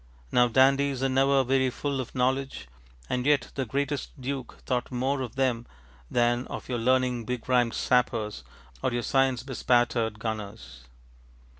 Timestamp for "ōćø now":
0.01-0.47